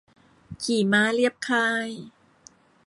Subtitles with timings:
[0.63, 1.89] ขี่ม้าเลียบค่าย